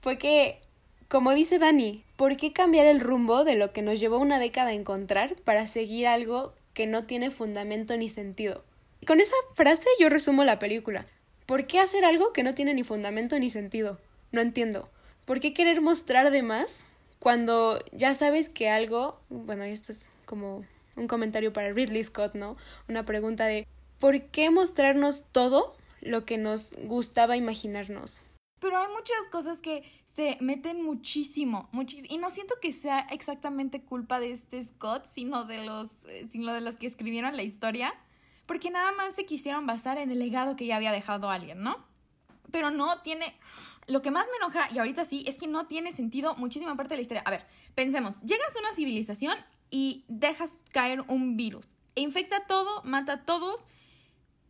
[0.00, 0.60] fue que,
[1.10, 4.68] como dice Dani, ¿por qué cambiar el rumbo de lo que nos llevó una década
[4.70, 8.62] a encontrar para seguir algo que no tiene fundamento ni sentido?
[9.04, 11.04] Con esa frase yo resumo la película.
[11.46, 13.98] ¿Por qué hacer algo que no tiene ni fundamento ni sentido?
[14.30, 14.88] No entiendo.
[15.24, 16.84] ¿Por qué querer mostrar de más
[17.18, 22.56] cuando ya sabes que algo, bueno, esto es como un comentario para Ridley Scott, ¿no?
[22.88, 23.66] Una pregunta de
[23.98, 28.22] ¿por qué mostrarnos todo lo que nos gustaba imaginarnos.
[28.60, 29.82] Pero hay muchas cosas que
[30.14, 32.08] se meten muchísimo, muchísimo.
[32.10, 36.52] Y no siento que sea exactamente culpa de este Scott, sino de los, eh, sino
[36.52, 37.94] de los que escribieron la historia.
[38.46, 41.76] Porque nada más se quisieron basar en el legado que ya había dejado alguien, ¿no?
[42.50, 43.34] Pero no tiene.
[43.86, 46.90] Lo que más me enoja, y ahorita sí, es que no tiene sentido muchísima parte
[46.90, 47.22] de la historia.
[47.24, 49.36] A ver, pensemos, llegas a una civilización
[49.70, 51.66] y dejas caer un virus.
[51.94, 53.64] E infecta todo, mata a todos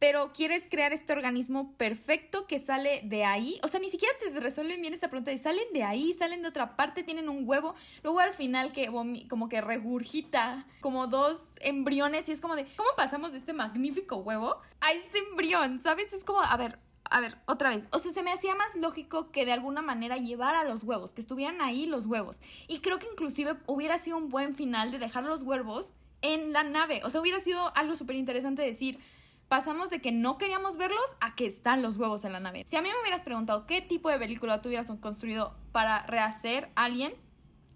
[0.01, 3.61] pero quieres crear este organismo perfecto que sale de ahí.
[3.63, 6.49] O sea, ni siquiera te resuelven bien esta pregunta de salen de ahí, salen de
[6.49, 7.75] otra parte, tienen un huevo.
[8.03, 8.91] Luego al final que
[9.29, 14.17] como que regurgita como dos embriones y es como de, ¿cómo pasamos de este magnífico
[14.17, 15.79] huevo a este embrión?
[15.81, 16.15] ¿Sabes?
[16.15, 17.85] Es como, a ver, a ver, otra vez.
[17.93, 21.21] O sea, se me hacía más lógico que de alguna manera llevara los huevos, que
[21.21, 22.41] estuvieran ahí los huevos.
[22.69, 26.63] Y creo que inclusive hubiera sido un buen final de dejar los huevos en la
[26.63, 27.03] nave.
[27.05, 28.99] O sea, hubiera sido algo súper interesante decir
[29.51, 32.65] pasamos de que no queríamos verlos a que están los huevos en la nave.
[32.69, 36.71] Si a mí me hubieras preguntado qué tipo de película tú hubieras construido para rehacer
[36.77, 37.13] Alien,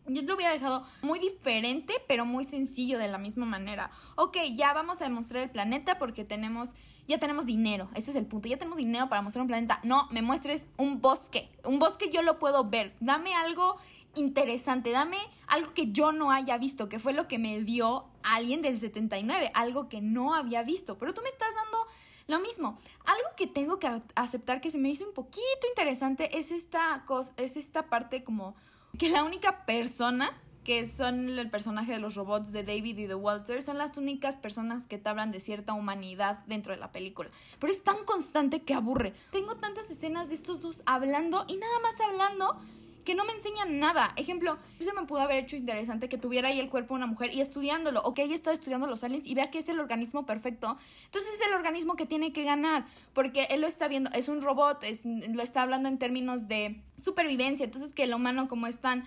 [0.07, 3.91] yo te lo hubiera dejado muy diferente, pero muy sencillo de la misma manera.
[4.15, 6.71] Ok, ya vamos a demostrar el planeta porque tenemos,
[7.09, 7.89] ya tenemos dinero.
[7.97, 8.47] Ese es el punto.
[8.47, 9.81] Ya tenemos dinero para mostrar un planeta.
[9.83, 11.51] No, me muestres un bosque.
[11.65, 12.95] Un bosque yo lo puedo ver.
[13.01, 13.79] Dame algo
[14.16, 18.62] interesante, dame algo que yo no haya visto, que fue lo que me dio alguien
[18.62, 20.98] del 79, algo que no había visto.
[20.98, 21.87] Pero tú me estás dando
[22.27, 26.50] Lo mismo, algo que tengo que aceptar que se me hizo un poquito interesante es
[26.50, 28.55] esta cosa, es esta parte como
[28.98, 30.33] que la única persona
[30.64, 34.37] que son el personaje de los robots de David y de Walter, son las únicas
[34.37, 37.31] personas que te hablan de cierta humanidad dentro de la película.
[37.59, 39.12] Pero es tan constante que aburre.
[39.31, 42.57] Tengo tantas escenas de estos dos hablando y nada más hablando
[43.05, 44.12] que no me enseñan nada.
[44.17, 47.35] Ejemplo, se me pudo haber hecho interesante que tuviera ahí el cuerpo de una mujer
[47.35, 50.27] y estudiándolo, o que ella estado estudiando los aliens y vea que es el organismo
[50.27, 50.77] perfecto.
[51.05, 54.40] Entonces es el organismo que tiene que ganar, porque él lo está viendo, es un
[54.40, 57.64] robot, es, lo está hablando en términos de supervivencia.
[57.64, 59.05] Entonces que el humano como es tan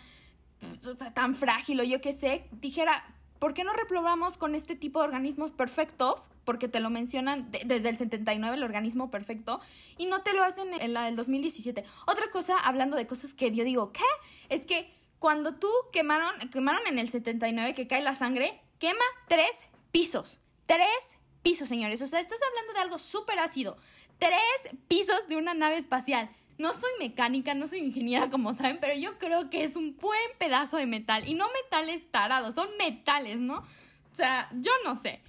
[1.13, 3.03] tan frágil o yo qué sé, dijera,
[3.39, 6.30] ¿por qué no reprobamos con este tipo de organismos perfectos?
[6.45, 9.60] Porque te lo mencionan desde el 79, el organismo perfecto,
[9.97, 11.84] y no te lo hacen en la del 2017.
[12.08, 14.04] Otra cosa, hablando de cosas que yo digo, ¿qué?
[14.50, 19.52] Es que cuando tú quemaron, quemaron en el 79 que cae la sangre, quema tres
[19.91, 20.39] pisos.
[20.65, 22.02] Tres pisos, señores.
[22.02, 23.78] O sea, estás hablando de algo súper ácido.
[24.19, 26.30] Tres pisos de una nave espacial.
[26.57, 30.19] No soy mecánica, no soy ingeniera como saben, pero yo creo que es un buen
[30.37, 31.27] pedazo de metal.
[31.27, 33.57] Y no metales tarados, son metales, ¿no?
[33.57, 35.21] O sea, yo no sé.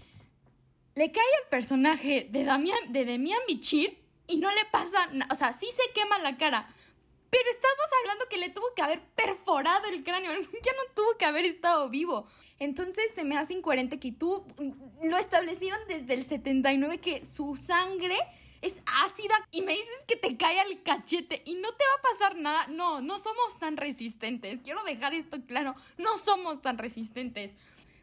[0.94, 5.32] Le cae al personaje de, Damian, de Demian Bichir y no le pasa nada.
[5.32, 6.66] O sea, sí se quema la cara.
[7.30, 10.32] Pero estamos hablando que le tuvo que haber perforado el cráneo.
[10.64, 12.26] Ya no tuvo que haber estado vivo.
[12.58, 14.44] Entonces se me hace incoherente que tú
[15.02, 18.16] lo establecieron desde el 79 que su sangre
[18.62, 22.12] es ácida y me dices que te cae al cachete y no te va a
[22.12, 22.66] pasar nada.
[22.68, 24.60] No, no somos tan resistentes.
[24.62, 27.52] Quiero dejar esto claro, no somos tan resistentes.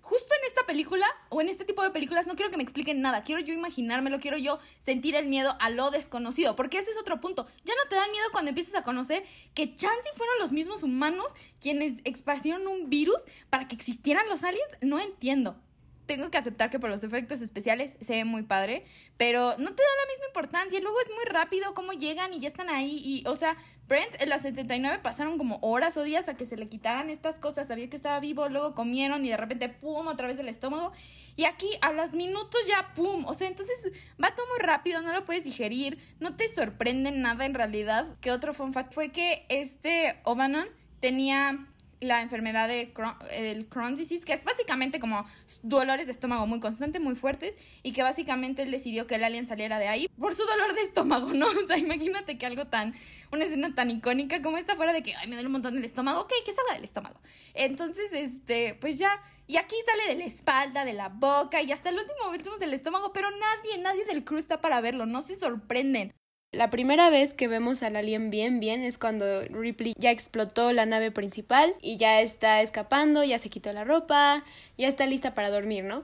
[0.06, 3.02] Justo en esta película o en este tipo de películas no quiero que me expliquen
[3.02, 6.98] nada, quiero yo imaginármelo, quiero yo sentir el miedo a lo desconocido, porque ese es
[7.00, 7.48] otro punto.
[7.64, 9.24] Ya no te da miedo cuando empiezas a conocer
[9.56, 14.78] que chance fueron los mismos humanos quienes esparcieron un virus para que existieran los aliens.
[14.82, 15.60] No entiendo
[16.06, 18.86] tengo que aceptar que por los efectos especiales se ve muy padre,
[19.18, 20.78] pero no te da la misma importancia.
[20.78, 23.02] Y luego es muy rápido cómo llegan y ya están ahí.
[23.04, 23.56] Y, o sea,
[23.88, 27.36] Brent en la 79 pasaron como horas o días a que se le quitaran estas
[27.36, 27.68] cosas.
[27.68, 30.92] Sabía que estaba vivo, luego comieron y de repente, pum, otra vez del estómago.
[31.36, 33.26] Y aquí a los minutos ya, pum.
[33.26, 33.76] O sea, entonces
[34.24, 35.98] va todo muy rápido, no lo puedes digerir.
[36.20, 38.18] No te sorprende nada en realidad.
[38.22, 40.68] Que otro fun fact fue que este Ovanon
[41.00, 41.68] tenía
[42.06, 42.94] la enfermedad de
[43.32, 45.26] el Crohn's disease, que es básicamente como
[45.64, 49.48] dolores de estómago muy constantes, muy fuertes, y que básicamente él decidió que el alien
[49.48, 51.48] saliera de ahí por su dolor de estómago, ¿no?
[51.66, 52.94] O sea, imagínate que algo tan,
[53.32, 55.86] una escena tan icónica como esta fuera de que, ay, me duele un montón el
[55.86, 57.20] estómago, ok, que salga del estómago.
[57.54, 61.90] Entonces, este, pues ya, y aquí sale de la espalda, de la boca, y hasta
[61.90, 65.36] el último vemos el estómago, pero nadie, nadie del crew está para verlo, no se
[65.36, 66.14] sorprenden.
[66.52, 70.86] La primera vez que vemos al alien bien bien es cuando Ripley ya explotó la
[70.86, 74.46] nave principal y ya está escapando, ya se quitó la ropa,
[74.78, 76.04] ya está lista para dormir, ¿no?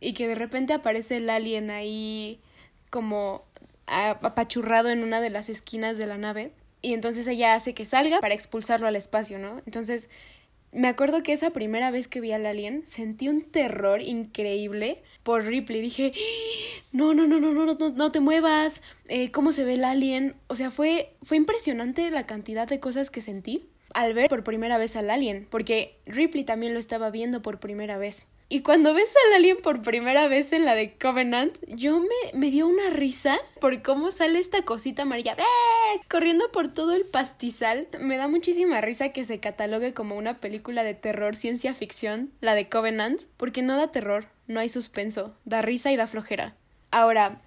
[0.00, 2.40] Y que de repente aparece el alien ahí
[2.90, 3.44] como
[3.86, 8.20] apachurrado en una de las esquinas de la nave y entonces ella hace que salga
[8.20, 9.62] para expulsarlo al espacio, ¿no?
[9.66, 10.08] Entonces
[10.72, 15.44] me acuerdo que esa primera vez que vi al alien sentí un terror increíble por
[15.44, 15.80] Ripley.
[15.80, 16.12] Dije,
[16.92, 18.82] no, no, no, no, no, no, no te muevas.
[19.08, 20.36] Eh, ¿Cómo se ve el alien?
[20.46, 24.78] O sea, fue, fue impresionante la cantidad de cosas que sentí al ver por primera
[24.78, 28.26] vez al alien, porque Ripley también lo estaba viendo por primera vez.
[28.52, 32.50] Y cuando ves al alien por primera vez en la de Covenant, yo me, me
[32.50, 36.00] dio una risa por cómo sale esta cosita amarilla ¡Eh!
[36.10, 37.88] corriendo por todo el pastizal.
[37.98, 42.54] Me da muchísima risa que se catalogue como una película de terror ciencia ficción, la
[42.54, 46.54] de Covenant, porque no da terror, no hay suspenso, da risa y da flojera.
[46.90, 47.38] Ahora,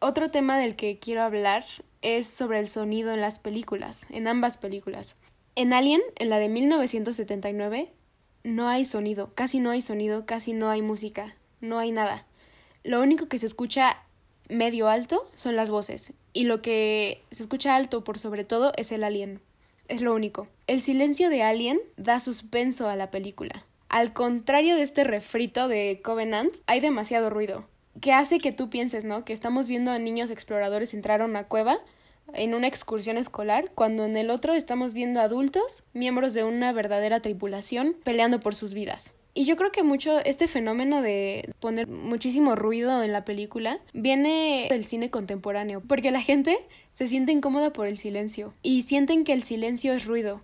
[0.00, 1.64] otro tema del que quiero hablar
[2.02, 5.14] es sobre el sonido en las películas, en ambas películas.
[5.54, 7.92] En Alien, en la de 1979,
[8.44, 12.26] no hay sonido, casi no hay sonido, casi no hay música, no hay nada.
[12.84, 14.02] Lo único que se escucha
[14.48, 18.92] medio alto son las voces, y lo que se escucha alto por sobre todo es
[18.92, 19.40] el alien.
[19.90, 20.46] Es lo único.
[20.68, 23.64] El silencio de Alien da suspenso a la película.
[23.88, 27.66] Al contrario de este refrito de Covenant, hay demasiado ruido,
[28.00, 29.24] que hace que tú pienses, ¿no?
[29.24, 31.80] Que estamos viendo a niños exploradores entrar a una cueva
[32.34, 37.20] en una excursión escolar, cuando en el otro estamos viendo adultos, miembros de una verdadera
[37.20, 39.12] tripulación, peleando por sus vidas.
[39.32, 44.66] Y yo creo que mucho este fenómeno de poner muchísimo ruido en la película viene
[44.70, 46.58] del cine contemporáneo, porque la gente
[46.94, 50.40] se siente incómoda por el silencio y sienten que el silencio es ruido.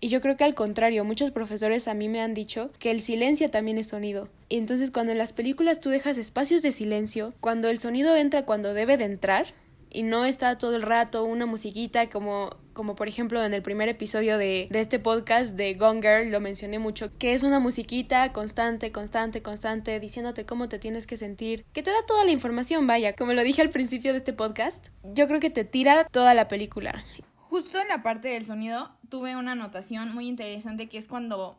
[0.00, 3.00] Y yo creo que al contrario, muchos profesores a mí me han dicho que el
[3.00, 4.28] silencio también es sonido.
[4.48, 8.44] Y entonces cuando en las películas tú dejas espacios de silencio, cuando el sonido entra
[8.44, 9.46] cuando debe de entrar,
[9.90, 13.88] y no está todo el rato una musiquita como, como por ejemplo en el primer
[13.88, 18.32] episodio de, de este podcast de Gone Girl lo mencioné mucho, que es una musiquita
[18.32, 22.86] constante, constante, constante, diciéndote cómo te tienes que sentir, que te da toda la información,
[22.86, 26.34] vaya, como lo dije al principio de este podcast, yo creo que te tira toda
[26.34, 27.04] la película.
[27.36, 31.58] Justo en la parte del sonido tuve una anotación muy interesante que es cuando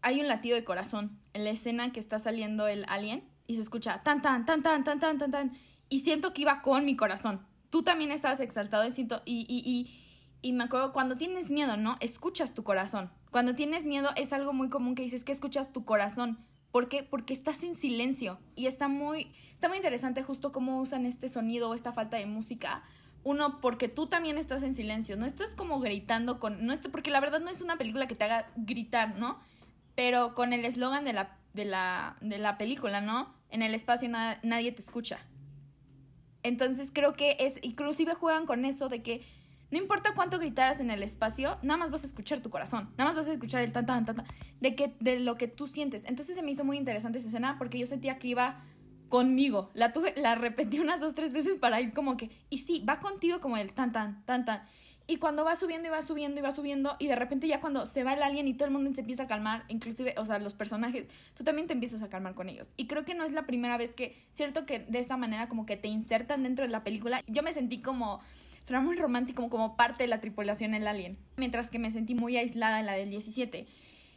[0.00, 3.62] hay un latido de corazón en la escena que está saliendo el alien y se
[3.62, 5.52] escucha tan tan tan tan tan tan tan tan
[5.92, 7.46] y siento que iba con mi corazón.
[7.68, 11.76] Tú también estabas exaltado y siento y, y, y, y me acuerdo cuando tienes miedo,
[11.76, 11.98] ¿no?
[12.00, 13.10] Escuchas tu corazón.
[13.30, 16.38] Cuando tienes miedo es algo muy común que dices que escuchas tu corazón.
[16.70, 17.02] ¿Por qué?
[17.02, 21.68] Porque estás en silencio y está muy está muy interesante justo cómo usan este sonido
[21.68, 22.82] o esta falta de música
[23.24, 27.20] uno, porque tú también estás en silencio, no estás como gritando con, no porque la
[27.20, 29.38] verdad no es una película que te haga gritar, ¿no?
[29.94, 33.32] Pero con el eslogan de la, de, la, de la película, ¿no?
[33.50, 35.20] En el espacio nadie te escucha.
[36.42, 39.22] Entonces creo que es, inclusive juegan con eso de que
[39.70, 43.10] no importa cuánto gritaras en el espacio, nada más vas a escuchar tu corazón, nada
[43.10, 44.26] más vas a escuchar el tan tan tan, tan
[44.60, 46.04] de que de lo que tú sientes.
[46.04, 48.60] Entonces se me hizo muy interesante esa escena porque yo sentía que iba
[49.08, 49.70] conmigo.
[49.74, 52.98] La tuve, la repetí unas dos, tres veces para ir como que, y sí, va
[52.98, 54.62] contigo como el tan, tan, tan, tan.
[55.06, 57.86] Y cuando va subiendo y va subiendo y va subiendo, y de repente ya cuando
[57.86, 60.38] se va el alien y todo el mundo se empieza a calmar, inclusive, o sea,
[60.38, 62.70] los personajes, tú también te empiezas a calmar con ellos.
[62.76, 65.66] Y creo que no es la primera vez que, cierto que de esta manera como
[65.66, 68.20] que te insertan dentro de la película, yo me sentí como,
[68.64, 72.14] suena muy romántico, como, como parte de la tripulación el alien, mientras que me sentí
[72.14, 73.66] muy aislada en la del 17.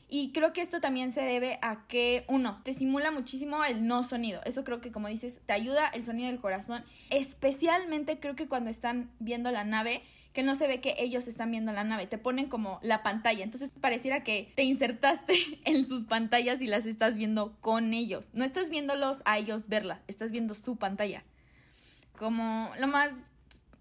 [0.08, 4.04] Y creo que esto también se debe a que, uno, te simula muchísimo el no
[4.04, 4.40] sonido.
[4.46, 6.84] Eso creo que, como dices, te ayuda el sonido del corazón.
[7.10, 10.04] Especialmente creo que cuando están viendo la nave,
[10.36, 13.42] que no se ve que ellos están viendo la nave, te ponen como la pantalla.
[13.42, 18.28] Entonces pareciera que te insertaste en sus pantallas y las estás viendo con ellos.
[18.34, 21.24] No estás viéndolos a ellos verla, estás viendo su pantalla.
[22.18, 23.12] Como lo más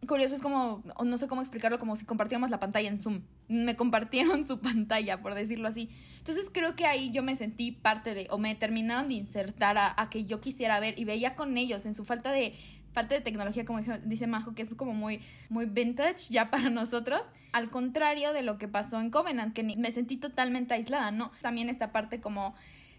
[0.07, 3.23] curioso es como, no sé cómo explicarlo, como si compartíamos la pantalla en Zoom.
[3.49, 5.90] Me compartieron su pantalla, por decirlo así.
[6.19, 9.93] Entonces creo que ahí yo me sentí parte de, o me terminaron de insertar a,
[10.01, 12.55] a que yo quisiera ver y veía con ellos en su falta de
[12.94, 17.20] falta de tecnología, como dice Majo, que es como muy, muy vintage ya para nosotros.
[17.52, 21.30] Al contrario de lo que pasó en Covenant, que me sentí totalmente aislada, ¿no?
[21.42, 22.54] También esta parte como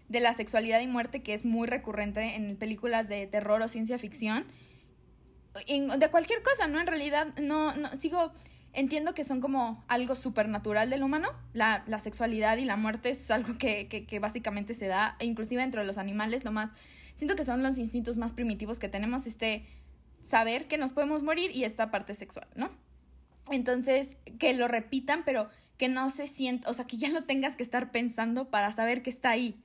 [0.08, 3.98] de la sexualidad y muerte que es muy recurrente en películas de terror o ciencia
[3.98, 4.44] ficción
[5.64, 6.80] de cualquier cosa, ¿no?
[6.80, 8.32] En realidad, no, no, sigo,
[8.72, 13.30] entiendo que son como algo supernatural del humano, la, la sexualidad y la muerte es
[13.30, 16.70] algo que, que, que, básicamente se da, e inclusive entre los animales, lo más,
[17.14, 19.64] siento que son los instintos más primitivos que tenemos, este
[20.28, 22.70] saber que nos podemos morir y esta parte sexual, ¿no?
[23.50, 27.56] Entonces, que lo repitan, pero que no se sienta, o sea, que ya lo tengas
[27.56, 29.62] que estar pensando para saber que está ahí.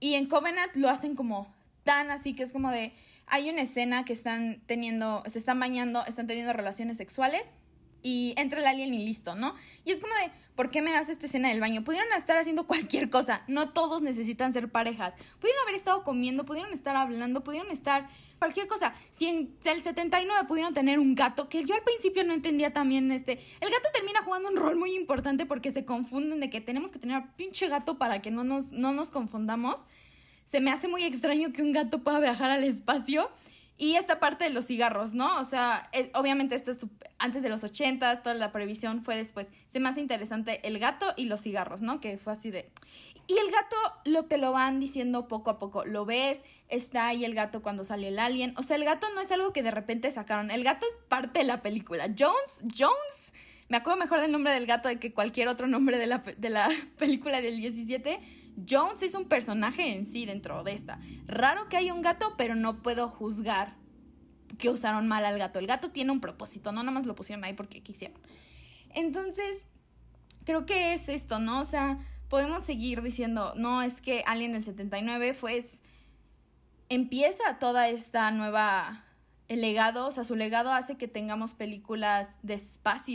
[0.00, 2.92] Y en Covenant lo hacen como tan así, que es como de,
[3.26, 7.54] hay una escena que están teniendo, se están bañando, están teniendo relaciones sexuales
[8.04, 9.54] y entra el alien y listo, ¿no?
[9.84, 11.82] Y es como de, ¿por qué me das esta escena del baño?
[11.82, 15.14] Pudieron estar haciendo cualquier cosa, no todos necesitan ser parejas.
[15.40, 18.06] Pudieron haber estado comiendo, pudieron estar hablando, pudieron estar
[18.38, 18.92] cualquier cosa.
[19.10, 23.10] Si en el 79 pudieron tener un gato, que yo al principio no entendía también
[23.10, 26.92] este, el gato termina jugando un rol muy importante porque se confunden de que tenemos
[26.92, 29.80] que tener pinche gato para que no nos, no nos confundamos
[30.46, 33.30] se me hace muy extraño que un gato pueda viajar al espacio.
[33.76, 35.40] Y esta parte de los cigarros, ¿no?
[35.40, 36.86] O sea, obviamente esto es
[37.18, 39.48] antes de los 80, toda la previsión fue después.
[39.66, 42.00] Se me hace interesante el gato y los cigarros, ¿no?
[42.00, 42.70] Que fue así de...
[43.26, 45.84] Y el gato lo te lo van diciendo poco a poco.
[45.84, 48.54] Lo ves, está ahí el gato cuando sale el alien.
[48.56, 50.50] O sea, el gato no es algo que de repente sacaron.
[50.50, 52.06] El gato es parte de la película.
[52.16, 53.32] Jones, Jones,
[53.68, 56.50] me acuerdo mejor del nombre del gato de que cualquier otro nombre de la, de
[56.50, 58.20] la película del 17
[58.68, 61.00] Jones es un personaje en sí dentro de esta.
[61.26, 63.76] Raro que haya un gato, pero no puedo juzgar
[64.58, 65.58] que usaron mal al gato.
[65.58, 68.20] El gato tiene un propósito, no nada más lo pusieron ahí porque quisieron.
[68.90, 69.58] Entonces,
[70.44, 71.60] creo que es esto, ¿no?
[71.60, 75.64] O sea, podemos seguir diciendo, no, es que Alien del 79 fue...
[76.88, 79.04] Empieza toda esta nueva...
[79.46, 82.58] El legado, o sea, su legado hace que tengamos películas de.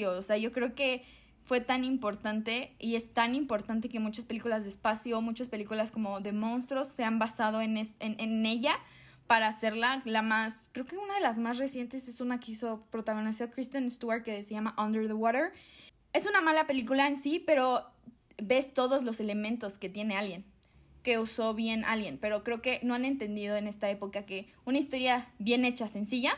[0.05, 1.03] O sea, yo creo que
[1.49, 6.19] fue tan importante y es tan importante que muchas películas de espacio, muchas películas como
[6.19, 8.77] de monstruos se han basado en, en, ella
[9.25, 12.85] para hacerla la más, creo que una de las más recientes es una que hizo
[12.91, 15.51] protagonizar Kristen Stewart que se llama Under the Water.
[16.13, 17.83] Es una mala película en sí, pero
[18.37, 20.45] ves todos los elementos que tiene Alien,
[21.01, 24.77] que usó bien Alien, pero creo que no han entendido en esta época que una
[24.77, 26.37] historia bien hecha, sencilla,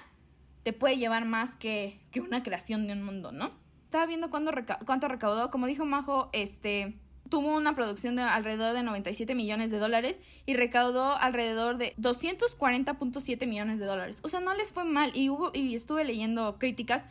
[0.64, 3.60] te puede llevar más que, que una creación de un mundo, ¿no?
[3.92, 5.52] Estaba viendo cuánto, recaudó.
[5.52, 10.54] Como dijo Majo, este, tuvo una producción de alrededor de 97 millones de dólares y
[10.54, 14.20] recaudó alrededor de 240.7 millones de dólares.
[14.24, 17.04] O sea, no les fue mal y, hubo, y estuve leyendo críticas.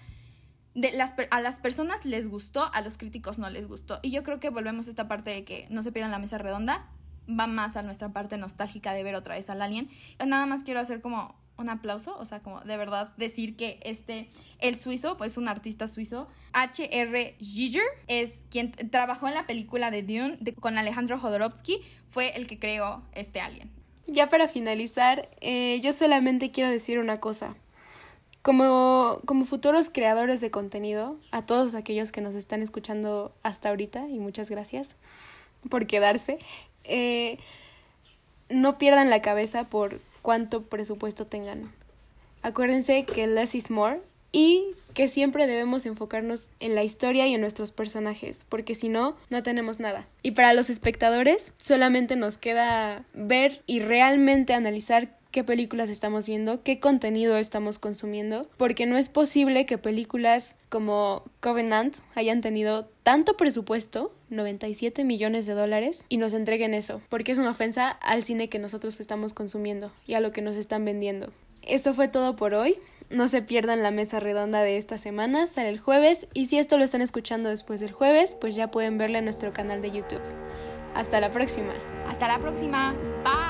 [0.74, 4.00] De las, a las personas les gustó, a los críticos no les gustó.
[4.00, 6.38] Y yo creo que volvemos a esta parte de que no se pierdan la mesa
[6.38, 6.88] redonda.
[7.28, 9.90] Va más a nuestra parte nostálgica de ver otra vez al alien.
[10.26, 14.28] Nada más quiero hacer como un aplauso, o sea, como de verdad decir que este,
[14.58, 17.36] el suizo, pues un artista suizo, H.R.
[17.40, 21.80] Giger, es quien trabajó en la película de Dune con Alejandro Jodorowsky,
[22.11, 23.70] fue el que creó este alien.
[24.06, 27.54] Ya para finalizar, eh, yo solamente quiero decir una cosa.
[28.42, 34.08] Como, como futuros creadores de contenido, a todos aquellos que nos están escuchando hasta ahorita,
[34.08, 34.96] y muchas gracias
[35.68, 36.38] por quedarse,
[36.84, 37.38] eh,
[38.48, 41.72] no pierdan la cabeza por cuánto presupuesto tengan.
[42.42, 44.00] Acuérdense que less is more
[44.32, 44.64] y
[44.94, 49.42] que siempre debemos enfocarnos en la historia y en nuestros personajes, porque si no, no
[49.42, 50.06] tenemos nada.
[50.22, 56.62] Y para los espectadores, solamente nos queda ver y realmente analizar qué películas estamos viendo,
[56.62, 63.36] qué contenido estamos consumiendo, porque no es posible que películas como Covenant hayan tenido tanto
[63.36, 68.48] presupuesto, 97 millones de dólares, y nos entreguen eso, porque es una ofensa al cine
[68.48, 71.32] que nosotros estamos consumiendo y a lo que nos están vendiendo.
[71.62, 72.78] Esto fue todo por hoy.
[73.10, 76.78] No se pierdan la mesa redonda de esta semana, sale el jueves, y si esto
[76.78, 80.22] lo están escuchando después del jueves, pues ya pueden verla en nuestro canal de YouTube.
[80.94, 81.74] Hasta la próxima.
[82.08, 82.94] Hasta la próxima.
[83.24, 83.49] Bye.